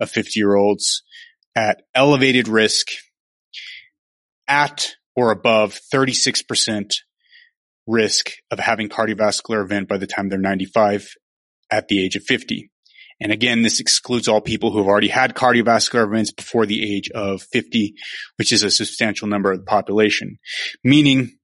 of 0.00 0.10
50 0.10 0.38
year 0.38 0.54
olds 0.54 1.02
at 1.54 1.82
elevated 1.94 2.48
risk 2.48 2.88
at 4.48 4.94
or 5.14 5.30
above 5.30 5.78
36% 5.92 6.94
risk 7.86 8.32
of 8.50 8.58
having 8.58 8.88
cardiovascular 8.88 9.64
event 9.64 9.88
by 9.88 9.96
the 9.96 10.06
time 10.06 10.28
they're 10.28 10.38
95 10.38 11.08
at 11.70 11.88
the 11.88 12.04
age 12.04 12.16
of 12.16 12.22
50. 12.24 12.70
And 13.20 13.32
again, 13.32 13.62
this 13.62 13.80
excludes 13.80 14.28
all 14.28 14.40
people 14.40 14.70
who 14.70 14.78
have 14.78 14.86
already 14.86 15.08
had 15.08 15.34
cardiovascular 15.34 16.06
events 16.06 16.30
before 16.30 16.66
the 16.66 16.94
age 16.94 17.10
of 17.10 17.42
50, 17.42 17.94
which 18.36 18.52
is 18.52 18.62
a 18.62 18.70
substantial 18.70 19.26
number 19.26 19.50
of 19.52 19.58
the 19.58 19.64
population. 19.64 20.38
Meaning 20.84 21.38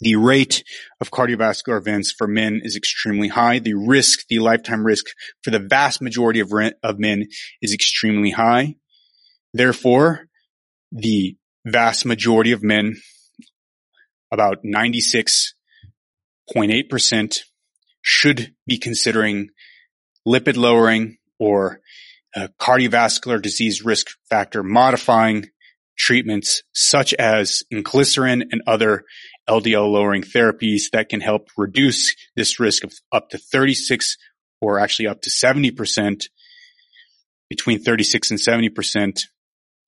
the 0.00 0.16
rate 0.16 0.64
of 1.00 1.10
cardiovascular 1.10 1.78
events 1.78 2.12
for 2.12 2.26
men 2.26 2.60
is 2.64 2.76
extremely 2.76 3.28
high. 3.28 3.60
The 3.60 3.72
risk, 3.74 4.26
the 4.28 4.40
lifetime 4.40 4.84
risk 4.84 5.06
for 5.42 5.50
the 5.50 5.60
vast 5.60 6.02
majority 6.02 6.40
of, 6.40 6.52
of 6.82 6.98
men 6.98 7.28
is 7.62 7.72
extremely 7.72 8.32
high. 8.32 8.74
Therefore, 9.54 10.26
the 10.92 11.38
vast 11.64 12.04
majority 12.04 12.52
of 12.52 12.62
men, 12.62 12.96
about 14.32 14.58
96.8%, 14.64 17.40
should 18.02 18.54
be 18.66 18.78
considering 18.78 19.48
lipid 20.26 20.56
lowering 20.56 21.18
or 21.38 21.80
uh, 22.34 22.48
cardiovascular 22.58 23.40
disease 23.40 23.84
risk 23.84 24.08
factor 24.28 24.62
modifying 24.62 25.46
treatments 25.96 26.62
such 26.74 27.14
as 27.14 27.62
inclisiran 27.72 28.42
and 28.50 28.62
other 28.66 29.04
LDL 29.48 29.90
lowering 29.90 30.22
therapies 30.22 30.90
that 30.92 31.08
can 31.08 31.20
help 31.20 31.48
reduce 31.56 32.14
this 32.34 32.60
risk 32.60 32.84
of 32.84 32.92
up 33.12 33.30
to 33.30 33.38
36 33.38 34.16
or 34.60 34.78
actually 34.78 35.08
up 35.08 35.22
to 35.22 35.30
70% 35.30 36.26
between 37.48 37.82
36 37.82 38.30
and 38.32 38.40
70% 38.40 39.20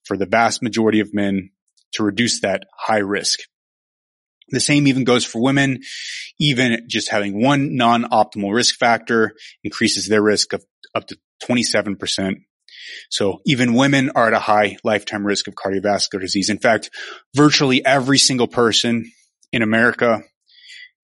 for 0.04 0.16
the 0.16 0.26
vast 0.26 0.62
majority 0.62 1.00
of 1.00 1.12
men 1.12 1.50
to 1.92 2.04
reduce 2.04 2.40
that 2.40 2.64
high 2.76 2.98
risk. 2.98 3.40
The 4.50 4.60
same 4.60 4.86
even 4.86 5.04
goes 5.04 5.24
for 5.24 5.42
women. 5.42 5.80
Even 6.38 6.86
just 6.88 7.10
having 7.10 7.42
one 7.42 7.76
non-optimal 7.76 8.54
risk 8.54 8.76
factor 8.76 9.34
increases 9.62 10.08
their 10.08 10.22
risk 10.22 10.52
of 10.52 10.64
up 10.94 11.06
to 11.08 11.18
27%. 11.44 12.36
So 13.10 13.40
even 13.44 13.74
women 13.74 14.10
are 14.14 14.28
at 14.28 14.32
a 14.32 14.38
high 14.38 14.76
lifetime 14.84 15.26
risk 15.26 15.48
of 15.48 15.54
cardiovascular 15.54 16.20
disease. 16.20 16.48
In 16.48 16.58
fact, 16.58 16.90
virtually 17.34 17.84
every 17.84 18.18
single 18.18 18.48
person 18.48 19.10
in 19.52 19.62
America, 19.62 20.22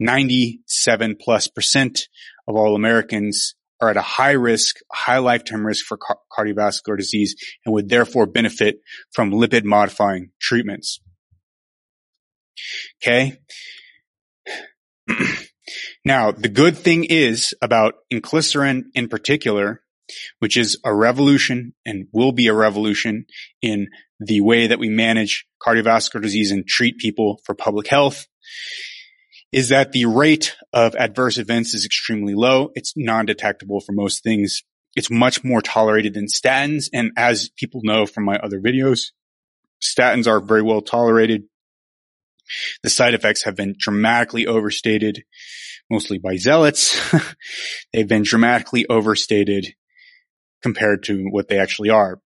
97 0.01 1.17
plus 1.21 1.49
percent 1.49 2.09
of 2.49 2.57
all 2.57 2.75
Americans 2.75 3.55
are 3.81 3.91
at 3.91 3.97
a 3.97 4.03
high 4.03 4.33
risk, 4.33 4.77
high 4.93 5.19
lifetime 5.19 5.67
risk 5.67 5.85
for 5.85 5.97
car- 5.97 6.19
cardiovascular 6.37 6.97
disease 6.97 7.35
and 7.65 7.75
would 7.75 7.89
therefore 7.89 8.27
benefit 8.27 8.77
from 9.13 9.31
lipid 9.31 9.65
modifying 9.65 10.31
treatments. 10.41 11.01
Okay. 13.03 13.39
now, 16.05 16.31
the 16.33 16.49
good 16.49 16.77
thing 16.77 17.05
is 17.05 17.55
about 17.61 17.95
inclisiran 18.13 18.85
in 18.95 19.09
particular, 19.09 19.83
which 20.39 20.57
is 20.57 20.79
a 20.85 20.95
revolution 20.95 21.75
and 21.85 22.09
will 22.13 22.33
be 22.33 22.47
a 22.47 22.55
revolution 22.55 23.27
in 23.63 23.89
the 24.21 24.41
way 24.41 24.67
that 24.67 24.79
we 24.79 24.89
manage 24.89 25.47
cardiovascular 25.63 26.23
disease 26.23 26.51
and 26.51 26.67
treat 26.67 26.99
people 26.99 27.41
for 27.45 27.55
public 27.55 27.89
health 27.89 28.27
is 29.55 29.69
that 29.69 29.93
the 29.93 30.05
rate 30.05 30.57
of 30.73 30.97
adverse 30.97 31.39
events 31.39 31.75
is 31.75 31.87
extremely 31.87 32.35
low. 32.35 32.71
It's 32.75 32.93
non-detectable 32.97 33.81
for 33.81 33.93
most 33.93 34.25
things. 34.25 34.65
It's 34.97 35.13
much 35.13 35.45
more 35.45 35.63
tolerated 35.63 36.15
than 36.15 36.27
statins. 36.27 36.89
And 36.93 37.13
as 37.17 37.51
people 37.51 37.81
know 37.85 38.05
from 38.05 38.25
my 38.25 38.37
other 38.37 38.61
videos, 38.61 39.13
statins 39.81 40.27
are 40.27 40.41
very 40.41 40.63
well 40.63 40.83
tolerated. 40.83 41.45
The 42.83 42.91
side 42.91 43.15
effects 43.15 43.45
have 43.45 43.57
been 43.57 43.75
dramatically 43.79 44.47
overstated, 44.47 45.25
mostly 45.91 46.19
by 46.19 46.37
zealots. 46.37 47.01
They've 47.93 48.09
been 48.09 48.23
dramatically 48.23 48.87
overstated 48.89 49.75
compared 50.63 51.05
to 51.05 51.27
what 51.31 51.49
they 51.49 51.59
actually 51.59 51.91
are. 51.91 52.21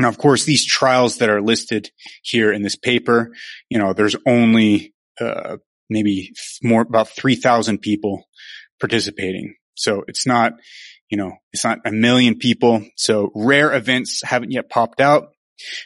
Now, 0.00 0.08
of 0.08 0.18
course, 0.18 0.44
these 0.44 0.66
trials 0.66 1.18
that 1.18 1.30
are 1.30 1.40
listed 1.40 1.90
here 2.22 2.52
in 2.52 2.62
this 2.62 2.76
paper, 2.76 3.32
you 3.68 3.78
know, 3.78 3.92
there's 3.92 4.16
only 4.26 4.92
uh, 5.20 5.58
maybe 5.88 6.32
more 6.62 6.82
about 6.82 7.08
3,000 7.08 7.78
people 7.78 8.24
participating. 8.80 9.54
So 9.76 10.04
it's 10.08 10.26
not, 10.26 10.54
you 11.08 11.16
know, 11.16 11.32
it's 11.52 11.64
not 11.64 11.78
a 11.84 11.92
million 11.92 12.38
people. 12.38 12.84
So 12.96 13.30
rare 13.34 13.72
events 13.72 14.22
haven't 14.24 14.50
yet 14.50 14.68
popped 14.68 15.00
out. 15.00 15.33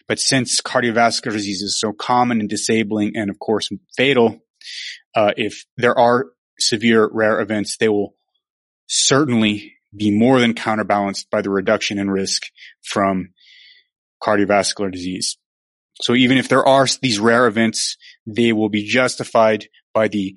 But 0.07 0.19
since 0.19 0.61
cardiovascular 0.61 1.33
disease 1.33 1.63
is 1.63 1.79
so 1.79 1.93
common 1.93 2.41
and 2.41 2.49
disabling 2.49 3.13
and 3.15 3.31
of 3.31 3.39
course 3.39 3.69
fatal, 3.97 4.41
uh, 5.15 5.33
if 5.37 5.65
there 5.77 5.99
are 5.99 6.27
severe 6.59 7.09
rare 7.11 7.41
events, 7.41 7.77
they 7.77 7.89
will 7.89 8.15
certainly 8.87 9.75
be 9.97 10.11
more 10.11 10.41
than 10.41 10.55
counterbalanced 10.55 11.31
by 11.31 11.43
the 11.43 11.51
reduction 11.51 11.99
in 11.99 12.11
risk 12.11 12.45
from 12.83 13.31
cardiovascular 14.23 14.91
disease. 14.91 15.39
So 16.01 16.15
even 16.15 16.39
if 16.39 16.49
there 16.49 16.67
are 16.67 16.87
these 17.01 17.19
rare 17.19 17.47
events, 17.47 17.97
they 18.27 18.53
will 18.53 18.69
be 18.69 18.85
justified 18.85 19.67
by 19.93 20.09
the 20.09 20.37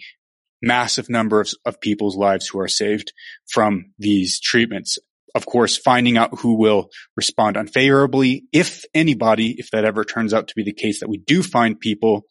massive 0.62 1.10
number 1.10 1.42
of, 1.42 1.52
of 1.66 1.82
people's 1.82 2.18
lives 2.18 2.48
who 2.48 2.60
are 2.60 2.68
saved 2.68 3.14
from 3.50 3.94
these 3.98 4.40
treatments 4.40 4.98
of 5.36 5.46
course, 5.46 5.78
finding 5.78 6.18
out 6.18 6.40
who 6.40 6.58
will 6.58 6.90
respond 7.16 7.58
unfavorably, 7.58 8.46
if 8.52 8.84
anybody, 8.94 9.56
if 9.58 9.72
that 9.72 9.86
ever 9.86 10.04
turns 10.04 10.34
out 10.34 10.48
to 10.50 10.56
be 10.56 10.64
the 10.64 10.74
case 10.74 11.00
that 11.00 11.10
we 11.10 11.18
do 11.18 11.44
find 11.44 11.80
people 11.80 12.24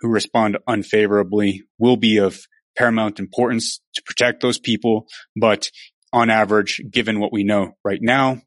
who 0.00 0.08
respond 0.08 0.58
unfavorably 0.66 1.62
will 1.78 1.96
be 1.96 2.18
of 2.18 2.38
paramount 2.76 3.18
importance 3.18 3.80
to 3.94 4.02
protect 4.02 4.42
those 4.42 4.58
people. 4.58 5.06
But 5.34 5.70
on 6.12 6.30
average, 6.30 6.80
given 6.90 7.20
what 7.20 7.32
we 7.32 7.44
know 7.44 7.72
right 7.84 8.00
now, 8.00 8.42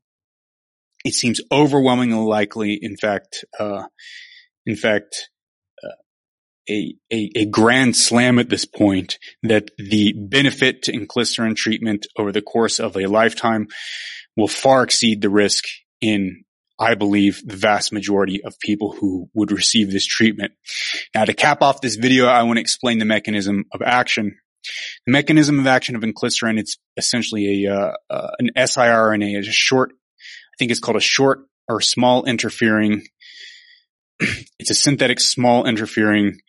it 1.06 1.14
seems 1.14 1.42
overwhelmingly 1.52 2.26
likely, 2.26 2.78
in 2.82 2.98
fact, 2.98 3.46
uh, 3.60 3.84
in 4.66 4.76
fact, 4.76 5.30
a, 6.70 6.96
a, 7.12 7.32
a, 7.36 7.46
grand 7.46 7.96
slam 7.96 8.40
at 8.40 8.50
this 8.50 8.66
point 8.66 9.18
that 9.44 9.72
the 9.78 10.14
benefit 10.16 10.84
to 10.84 10.92
inclisiran 10.92 11.56
treatment 11.56 12.08
over 12.18 12.32
the 12.32 12.42
course 12.42 12.80
of 12.80 12.96
a 12.96 13.08
lifetime 13.08 13.68
will 14.38 14.48
far 14.48 14.84
exceed 14.84 15.22
the 15.22 15.30
risk 15.30 15.66
in 16.02 16.44
I 16.80 16.96
believe 16.96 17.42
the 17.46 17.58
vast 17.58 17.92
majority 17.92 18.42
of 18.44 18.58
people 18.60 18.94
who 18.94 19.30
would 19.34 19.52
receive 19.52 19.92
this 19.92 20.06
treatment. 20.06 20.54
Now 21.14 21.26
to 21.26 21.34
cap 21.34 21.62
off 21.62 21.82
this 21.82 21.96
video, 21.96 22.28
I 22.28 22.44
want 22.44 22.56
to 22.56 22.62
explain 22.62 23.00
the 23.00 23.06
mechanism 23.06 23.66
of 23.74 23.82
action. 23.82 24.38
The 25.06 25.12
mechanism 25.12 25.60
of 25.60 25.68
action 25.68 25.96
of 25.96 26.04
inclisiran, 26.04 26.58
it's 26.58 26.78
essentially 26.96 27.66
a, 27.66 27.74
uh, 27.74 27.94
uh, 28.10 28.32
an 28.40 28.52
siRNA, 28.58 29.40
a 29.40 29.44
short, 29.44 29.92
I 29.92 30.56
think 30.58 30.72
it's 30.72 30.80
called 30.80 30.98
a 30.98 31.02
short 31.02 31.40
or 31.68 31.82
small 31.82 32.26
interfering, 32.26 33.04
it's 34.60 34.70
a 34.70 34.76
synthetic 34.76 35.20
small 35.20 35.66
interfering 35.66 36.40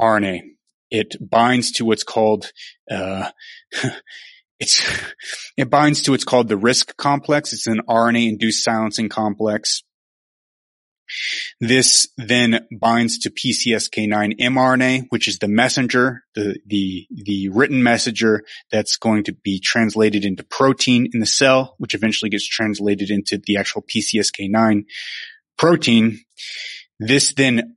RNA. 0.00 0.42
It 0.90 1.16
binds 1.20 1.72
to 1.72 1.84
what's 1.84 2.04
called, 2.04 2.50
uh, 2.90 3.30
it's, 4.60 4.82
it 5.56 5.70
binds 5.70 6.02
to 6.02 6.12
what's 6.12 6.24
called 6.24 6.48
the 6.48 6.58
RISC 6.58 6.96
complex. 6.96 7.52
It's 7.52 7.66
an 7.66 7.80
RNA 7.88 8.28
induced 8.28 8.64
silencing 8.64 9.08
complex. 9.08 9.82
This 11.60 12.08
then 12.16 12.66
binds 12.72 13.18
to 13.20 13.30
PCSK9 13.30 14.38
mRNA, 14.40 15.04
which 15.10 15.28
is 15.28 15.38
the 15.38 15.48
messenger, 15.48 16.24
the, 16.34 16.58
the, 16.66 17.06
the 17.10 17.50
written 17.50 17.82
messenger 17.82 18.42
that's 18.72 18.96
going 18.96 19.24
to 19.24 19.32
be 19.32 19.60
translated 19.60 20.24
into 20.24 20.44
protein 20.44 21.08
in 21.12 21.20
the 21.20 21.26
cell, 21.26 21.74
which 21.78 21.94
eventually 21.94 22.30
gets 22.30 22.46
translated 22.46 23.10
into 23.10 23.38
the 23.38 23.58
actual 23.58 23.82
PCSK9 23.82 24.84
protein. 25.58 26.20
This 26.98 27.34
then 27.34 27.74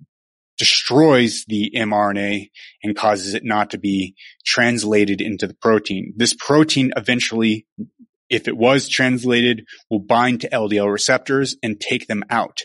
destroys 0.57 1.45
the 1.47 1.71
mRNA 1.75 2.49
and 2.83 2.95
causes 2.95 3.33
it 3.33 3.43
not 3.43 3.71
to 3.71 3.77
be 3.77 4.15
translated 4.45 5.21
into 5.21 5.47
the 5.47 5.53
protein. 5.53 6.13
This 6.17 6.33
protein 6.33 6.91
eventually, 6.95 7.67
if 8.29 8.47
it 8.47 8.57
was 8.57 8.89
translated, 8.89 9.65
will 9.89 9.99
bind 9.99 10.41
to 10.41 10.49
LDL 10.49 10.91
receptors 10.91 11.55
and 11.61 11.79
take 11.79 12.07
them 12.07 12.23
out. 12.29 12.61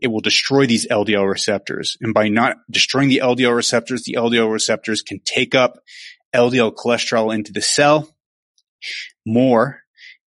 It 0.00 0.08
will 0.08 0.20
destroy 0.20 0.66
these 0.66 0.86
LDL 0.86 1.28
receptors. 1.28 1.96
And 2.00 2.14
by 2.14 2.28
not 2.28 2.58
destroying 2.70 3.08
the 3.08 3.22
LDL 3.24 3.56
receptors, 3.56 4.04
the 4.04 4.14
LDL 4.14 4.52
receptors 4.52 5.02
can 5.02 5.20
take 5.24 5.54
up 5.54 5.80
LDL 6.32 6.74
cholesterol 6.74 7.34
into 7.34 7.52
the 7.52 7.60
cell 7.60 8.08
more, 9.26 9.80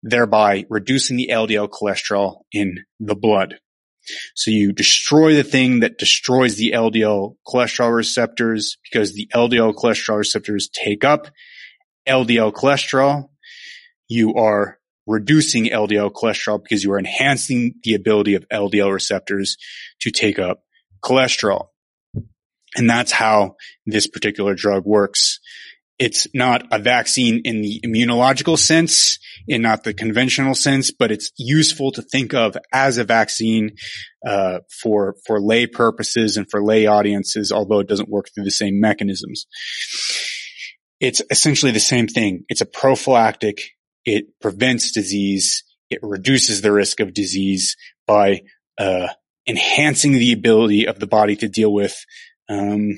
thereby 0.04 0.66
reducing 0.70 1.16
the 1.16 1.30
LDL 1.32 1.70
cholesterol 1.70 2.42
in 2.52 2.80
the 3.00 3.16
blood. 3.16 3.60
So 4.36 4.52
you 4.52 4.72
destroy 4.72 5.36
the 5.36 5.44
thing 5.44 5.80
that 5.82 5.98
destroys 5.98 6.56
the 6.56 6.74
LDL 6.76 7.36
cholesterol 7.48 7.96
receptors 7.96 8.78
because 8.84 9.14
the 9.14 9.28
LDL 9.34 9.74
cholesterol 9.74 10.18
receptors 10.18 10.70
take 10.70 11.04
up 11.04 11.28
LDL 12.08 12.54
cholesterol. 12.54 13.30
You 14.08 14.36
are 14.36 14.80
reducing 15.06 15.66
LDL 15.66 16.12
cholesterol 16.12 16.62
because 16.62 16.84
you 16.84 16.92
are 16.94 17.00
enhancing 17.00 17.76
the 17.84 17.94
ability 17.94 18.36
of 18.36 18.48
LDL 18.50 18.92
receptors 18.94 19.58
to 20.02 20.12
take 20.12 20.40
up 20.40 20.64
cholesterol. 21.04 21.68
And 22.76 22.90
that's 22.90 23.12
how 23.12 23.56
this 23.86 24.08
particular 24.08 24.56
drug 24.56 24.86
works. 24.86 25.40
It's 26.00 26.28
not 26.34 26.66
a 26.72 26.80
vaccine 26.80 27.42
in 27.46 27.62
the 27.62 27.80
immunological 27.86 28.58
sense, 28.58 29.20
in 29.48 29.62
not 29.62 29.84
the 29.84 29.94
conventional 29.94 30.56
sense, 30.56 30.92
but 30.92 31.12
it's 31.12 31.32
useful 31.38 31.92
to 31.92 32.02
think 32.02 32.34
of 32.34 32.58
as 32.74 32.98
a 32.98 33.04
vaccine 33.04 33.76
uh, 34.26 34.60
for 34.82 35.16
for 35.26 35.40
lay 35.40 35.68
purposes 35.68 36.36
and 36.36 36.50
for 36.50 36.64
lay 36.64 36.88
audiences, 36.88 37.52
although 37.52 37.80
it 37.80 37.88
doesn't 37.88 38.10
work 38.10 38.28
through 38.34 38.44
the 38.44 38.52
same 38.52 38.80
mechanisms. 38.80 39.46
It's 41.00 41.22
essentially 41.30 41.72
the 41.72 41.80
same 41.80 42.08
thing. 42.08 42.46
It's 42.50 42.62
a 42.62 42.66
prophylactic. 42.66 43.62
It 44.06 44.26
prevents 44.42 44.92
disease. 44.92 45.64
It 45.90 46.00
reduces 46.02 46.62
the 46.62 46.72
risk 46.72 47.00
of 47.02 47.14
disease 47.14 47.76
by 48.08 48.42
uh, 48.78 49.10
enhancing 49.48 50.14
the 50.14 50.32
ability 50.32 50.88
of 50.88 51.00
the 51.00 51.08
body 51.08 51.36
to 51.36 51.48
deal 51.48 51.72
with 51.72 51.96
um, 52.50 52.98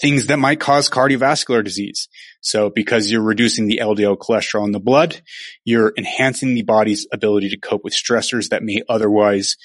things 0.00 0.26
that 0.26 0.38
might 0.38 0.60
cause 0.60 0.88
cardiovascular 0.88 1.62
disease. 1.62 2.08
So 2.40 2.70
because 2.70 3.10
you're 3.10 3.22
reducing 3.22 3.66
the 3.66 3.80
LDL 3.82 4.16
cholesterol 4.16 4.64
in 4.64 4.72
the 4.72 4.80
blood, 4.80 5.20
you're 5.64 5.92
enhancing 5.96 6.54
the 6.54 6.62
body's 6.62 7.06
ability 7.12 7.50
to 7.50 7.58
cope 7.58 7.84
with 7.84 7.94
stressors 7.94 8.48
that 8.48 8.62
may 8.62 8.82
otherwise 8.88 9.56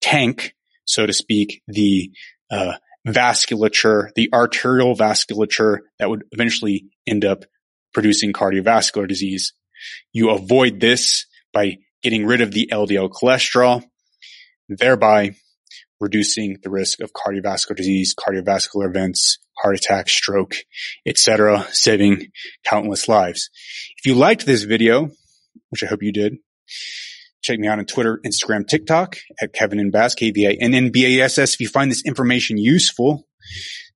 tank, 0.00 0.54
so 0.84 1.06
to 1.06 1.12
speak, 1.12 1.62
the 1.68 2.10
uh, 2.50 2.74
vasculature, 3.06 4.10
the 4.16 4.28
arterial 4.32 4.96
vasculature 4.96 5.78
that 5.98 6.10
would 6.10 6.24
eventually 6.32 6.86
end 7.06 7.24
up 7.24 7.44
producing 7.94 8.32
cardiovascular 8.32 9.08
disease. 9.08 9.52
You 10.12 10.30
avoid 10.30 10.80
this 10.80 11.26
by 11.52 11.78
getting 12.02 12.26
rid 12.26 12.40
of 12.40 12.52
the 12.52 12.68
LDL 12.72 13.10
cholesterol, 13.10 13.84
thereby 14.68 15.36
reducing 16.00 16.56
the 16.62 16.70
risk 16.70 17.00
of 17.00 17.12
cardiovascular 17.12 17.76
disease, 17.76 18.14
cardiovascular 18.14 18.88
events, 18.88 19.38
heart 19.58 19.76
attack, 19.76 20.08
stroke, 20.08 20.54
etc., 21.06 21.66
saving 21.70 22.28
countless 22.64 23.08
lives. 23.08 23.50
If 23.98 24.06
you 24.06 24.14
liked 24.14 24.46
this 24.46 24.62
video, 24.64 25.10
which 25.70 25.82
I 25.82 25.86
hope 25.86 26.02
you 26.02 26.12
did, 26.12 26.36
check 27.42 27.58
me 27.58 27.66
out 27.68 27.78
on 27.78 27.86
Twitter, 27.86 28.20
Instagram, 28.24 28.66
TikTok 28.66 29.16
at 29.40 29.52
Kevin 29.52 29.80
and 29.80 29.92
Bass, 29.92 30.14
K-V-I-N-N-B-A-S-S. 30.14 31.54
If 31.54 31.60
you 31.60 31.68
find 31.68 31.90
this 31.90 32.04
information 32.04 32.58
useful 32.58 33.26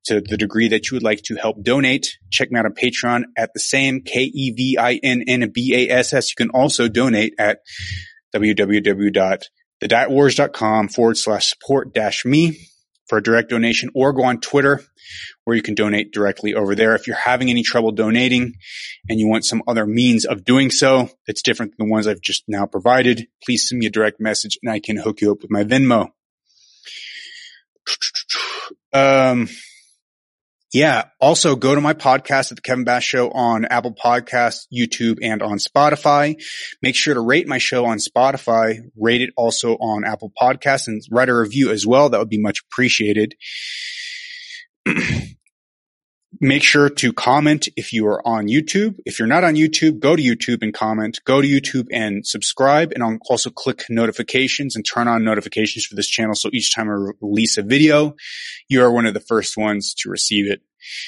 to 0.04 0.20
the 0.20 0.38
degree 0.38 0.68
that 0.68 0.90
you 0.90 0.96
would 0.96 1.02
like 1.02 1.22
to 1.24 1.36
help 1.36 1.62
donate, 1.62 2.16
check 2.30 2.50
me 2.50 2.58
out 2.58 2.64
on 2.64 2.72
Patreon 2.72 3.24
at 3.36 3.50
the 3.52 3.60
same 3.60 4.00
K-E-V-I-N-N-B-A-S-S. 4.02 6.30
You 6.30 6.36
can 6.36 6.48
also 6.50 6.88
donate 6.88 7.34
at 7.38 7.58
www 8.34 9.42
thedietwars.com 9.82 10.88
forward 10.88 11.16
slash 11.16 11.50
support 11.50 11.94
dash 11.94 12.24
me 12.24 12.58
for 13.08 13.18
a 13.18 13.22
direct 13.22 13.50
donation 13.50 13.90
or 13.94 14.12
go 14.12 14.22
on 14.22 14.40
Twitter 14.40 14.82
where 15.44 15.56
you 15.56 15.62
can 15.62 15.74
donate 15.74 16.12
directly 16.12 16.54
over 16.54 16.74
there. 16.74 16.94
If 16.94 17.06
you're 17.06 17.16
having 17.16 17.50
any 17.50 17.62
trouble 17.62 17.90
donating 17.90 18.54
and 19.08 19.18
you 19.18 19.28
want 19.28 19.44
some 19.44 19.62
other 19.66 19.84
means 19.84 20.24
of 20.24 20.44
doing 20.44 20.70
so 20.70 21.10
that's 21.26 21.42
different 21.42 21.76
than 21.76 21.86
the 21.86 21.90
ones 21.90 22.06
I've 22.06 22.20
just 22.20 22.44
now 22.46 22.66
provided, 22.66 23.26
please 23.44 23.68
send 23.68 23.80
me 23.80 23.86
a 23.86 23.90
direct 23.90 24.20
message 24.20 24.58
and 24.62 24.70
I 24.70 24.78
can 24.78 24.96
hook 24.96 25.20
you 25.20 25.32
up 25.32 25.42
with 25.42 25.50
my 25.50 25.64
Venmo. 25.64 26.10
Um, 28.92 29.48
yeah. 30.72 31.04
Also 31.20 31.56
go 31.56 31.74
to 31.74 31.80
my 31.80 31.94
podcast 31.94 32.52
at 32.52 32.56
the 32.56 32.62
Kevin 32.62 32.85
Bass 32.85 33.02
Show 33.02 33.30
on 33.30 33.64
Apple 33.64 33.94
Podcasts, 33.94 34.66
YouTube, 34.72 35.18
and 35.22 35.42
on 35.42 35.59
Spotify. 35.59 36.40
Make 36.83 36.94
sure 36.94 37.14
to 37.14 37.20
rate 37.20 37.48
my 37.48 37.59
show 37.59 37.87
on 37.87 37.98
Spotify, 37.98 38.78
rate 38.96 39.22
it 39.22 39.30
also 39.37 39.74
on 39.74 40.04
Apple 40.04 40.33
Podcasts 40.40 40.87
and 40.87 41.02
write 41.11 41.28
a 41.28 41.35
review 41.35 41.70
as 41.70 41.87
well. 41.87 42.11
That 42.11 42.18
would 42.18 42.28
be 42.28 42.40
much 42.40 42.62
appreciated. 42.70 43.35
Make 46.42 46.62
sure 46.62 46.88
to 46.88 47.12
comment 47.12 47.68
if 47.76 47.92
you 47.92 48.07
are 48.07 48.26
on 48.26 48.46
YouTube. 48.46 48.94
If 49.05 49.18
you're 49.18 49.29
not 49.29 49.44
on 49.44 49.57
YouTube, 49.57 49.98
go 49.98 50.16
to 50.16 50.22
YouTube 50.22 50.62
and 50.62 50.72
comment. 50.72 51.20
Go 51.26 51.42
to 51.42 51.46
YouTube 51.46 51.88
and 51.92 52.26
subscribe 52.26 52.92
and 52.92 53.20
also 53.29 53.50
click 53.50 53.85
notifications 53.90 54.74
and 54.74 54.83
turn 54.83 55.07
on 55.07 55.22
notifications 55.22 55.85
for 55.85 55.96
this 55.96 56.09
channel. 56.09 56.35
So 56.35 56.48
each 56.50 56.74
time 56.74 56.88
I 56.88 57.12
release 57.20 57.59
a 57.59 57.62
video, 57.62 58.14
you 58.70 58.83
are 58.83 58.90
one 58.90 59.05
of 59.05 59.12
the 59.12 59.20
first 59.20 59.59
ones 59.59 59.92
to 59.98 60.09
receive 60.09 60.50
it. 60.50 60.62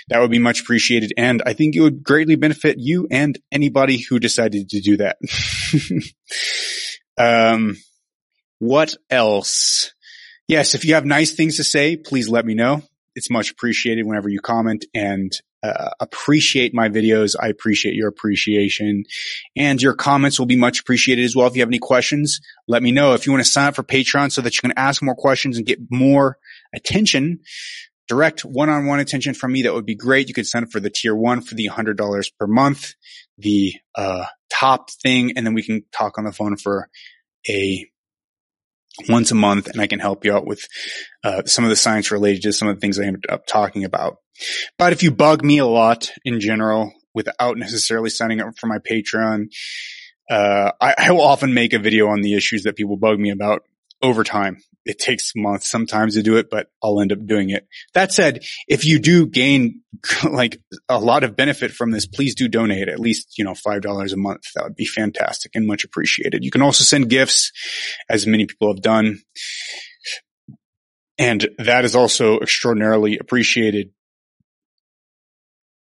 That 0.09 0.21
would 0.21 0.31
be 0.31 0.39
much 0.39 0.61
appreciated. 0.61 1.15
And 1.17 1.43
I 1.47 1.55
think 1.55 1.77
it 1.77 1.81
would 1.81 2.03
greatly 2.03 2.37
benefit 2.37 2.77
you 2.79 3.09
and 3.11 3.39
anybody 3.51 4.03
who 4.03 4.19
decided 4.19 4.69
to 4.69 4.81
do 4.83 4.99
that. 4.99 5.17
um, 7.17 7.79
what 8.59 8.95
else? 9.09 9.95
Yes, 10.47 10.75
if 10.75 10.85
you 10.85 10.93
have 10.93 11.07
nice 11.07 11.33
things 11.33 11.57
to 11.57 11.65
say, 11.65 11.97
please 11.97 12.29
let 12.29 12.45
me 12.45 12.53
know 12.53 12.83
it's 13.15 13.31
much 13.31 13.51
appreciated 13.51 14.07
whenever 14.07 14.29
you 14.29 14.41
comment 14.41 14.85
and 14.95 15.33
uh, 15.63 15.91
appreciate 16.01 16.75
my 16.75 16.89
videos. 16.89 17.37
I 17.41 17.49
appreciate 17.49 17.95
your 17.95 18.09
appreciation 18.09 19.05
and 19.57 19.81
your 19.81 19.95
comments 19.95 20.39
will 20.39 20.47
be 20.47 20.57
much 20.57 20.81
appreciated 20.81 21.25
as 21.25 21.37
well. 21.37 21.47
If 21.47 21.55
you 21.55 21.63
have 21.63 21.69
any 21.69 21.79
questions, 21.79 22.41
let 22.67 22.83
me 22.83 22.91
know. 22.91 23.15
If 23.15 23.27
you 23.27 23.33
want 23.33 23.45
to 23.45 23.51
sign 23.51 23.69
up 23.69 23.77
for 23.77 23.85
Patreon 23.85 24.33
so 24.33 24.41
that 24.43 24.57
you 24.57 24.61
can 24.61 24.73
ask 24.77 25.03
more 25.03 25.15
questions 25.15 25.57
and 25.57 25.67
get 25.67 25.79
more 25.91 26.39
attention, 26.75 27.41
direct 28.09 28.45
one-on-one 28.45 28.99
attention 28.99 29.35
from 29.35 29.53
me, 29.53 29.63
that 29.63 29.75
would 29.75 29.87
be 29.87 29.95
great. 29.95 30.29
You 30.29 30.35
could 30.35 30.47
sign 30.47 30.65
up 30.65 30.73
for 30.73 30.81
the 30.81 30.91
tier 30.91 31.15
one 31.15 31.41
for 31.41 31.55
the 31.55 31.69
$100 31.69 32.33
per 32.39 32.47
month, 32.47 32.95
the 33.39 33.75
uh, 33.95 34.25
top 34.51 34.91
thing, 34.91 35.37
and 35.37 35.47
then 35.47 35.55
we 35.55 35.63
can 35.63 35.85
talk 35.97 36.19
on 36.19 36.25
the 36.25 36.33
phone 36.33 36.57
for 36.57 36.89
a 37.49 37.87
once 39.09 39.31
a 39.31 39.35
month 39.35 39.69
and 39.69 39.81
I 39.81 39.87
can 39.87 39.99
help 39.99 40.25
you 40.25 40.35
out 40.35 40.47
with 40.47 40.67
uh, 41.25 41.45
some 41.45 41.65
of 41.65 41.71
the 41.71 41.77
science 41.77 42.11
related 42.11 42.43
to 42.43 42.53
some 42.53 42.69
of 42.69 42.77
the 42.77 42.81
things 42.81 42.99
I 42.99 43.05
ended 43.05 43.25
up 43.29 43.47
talking 43.47 43.85
about. 43.85 44.17
But 44.79 44.93
if 44.93 45.03
you 45.03 45.11
bug 45.11 45.45
me 45.45 45.59
a 45.59 45.67
lot 45.67 46.11
in 46.25 46.41
general 46.41 46.93
without 47.15 47.57
necessarily 47.57 48.11
signing 48.11 48.41
up 48.41 48.59
for 48.59 48.67
my 48.67 48.79
Patreon, 48.79 49.47
uh, 50.31 50.73
I, 50.81 50.95
I, 50.97 51.11
will 51.11 51.21
often 51.21 51.53
make 51.53 51.73
a 51.73 51.79
video 51.79 52.09
on 52.09 52.23
the 52.23 52.35
issues 52.35 52.63
that 52.63 52.77
people 52.77 52.97
bug 52.97 53.19
me 53.19 53.31
about 53.31 53.63
over 54.03 54.25
time. 54.25 54.59
It 54.85 54.99
takes 54.99 55.33
months 55.37 55.71
sometimes 55.71 56.15
to 56.15 56.23
do 56.23 56.37
it, 56.37 56.51
but 56.51 56.69
I'll 56.83 57.01
end 57.01 57.13
up 57.13 57.25
doing 57.25 57.51
it. 57.51 57.67
That 57.95 58.13
said, 58.13 58.45
if 58.67 58.85
you 58.85 58.99
do 58.99 59.27
gain 59.27 59.83
like 60.29 60.61
a 60.89 60.99
lot 60.99 61.23
of 61.25 61.37
benefit 61.37 61.71
from 61.71 61.93
this, 61.93 62.07
please 62.07 62.35
do 62.35 62.49
donate 62.49 62.89
at 62.89 62.99
least, 62.99 63.39
you 63.39 63.45
know, 63.45 63.53
$5 63.53 64.13
a 64.13 64.17
month. 64.17 64.43
That 64.55 64.65
would 64.65 64.77
be 64.77 64.87
fantastic 64.87 65.53
and 65.55 65.67
much 65.67 65.85
appreciated. 65.85 66.45
You 66.45 66.51
can 66.51 66.63
also 66.63 66.85
send 66.85 67.09
gifts 67.09 67.53
as 68.09 68.27
many 68.27 68.47
people 68.47 68.73
have 68.73 68.83
done. 68.83 69.21
And 71.19 71.49
that 71.59 71.85
is 71.85 71.95
also 71.95 72.41
extraordinarily 72.41 73.19
appreciated. 73.19 73.91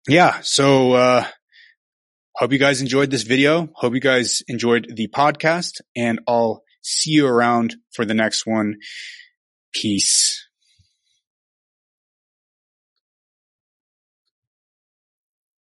Yeah. 0.08 0.40
So, 0.40 0.94
uh, 0.94 1.26
hope 2.34 2.52
you 2.52 2.58
guys 2.58 2.80
enjoyed 2.80 3.10
this 3.10 3.22
video. 3.22 3.68
Hope 3.74 3.94
you 3.94 4.00
guys 4.00 4.42
enjoyed 4.48 4.92
the 4.96 5.08
podcast 5.08 5.82
and 5.94 6.20
I'll 6.26 6.64
See 6.82 7.10
you 7.10 7.26
around 7.26 7.76
for 7.92 8.04
the 8.04 8.14
next 8.14 8.46
one. 8.46 8.76
Peace. 9.72 10.46